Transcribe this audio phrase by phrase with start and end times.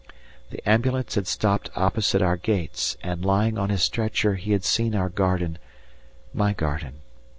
[0.49, 4.95] The ambulance had stopped opposite our gates, and lying on his stretcher he had seen
[4.95, 5.59] our garden,
[6.33, 7.01] my garden.